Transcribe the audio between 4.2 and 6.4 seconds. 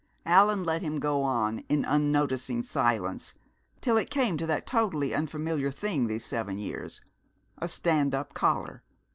to that totally unfamiliar thing these